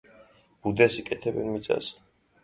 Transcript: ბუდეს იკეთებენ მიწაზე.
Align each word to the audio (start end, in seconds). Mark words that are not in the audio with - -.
ბუდეს 0.63 0.95
იკეთებენ 1.01 1.51
მიწაზე. 1.57 2.01